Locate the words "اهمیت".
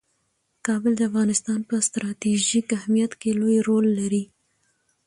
2.77-3.11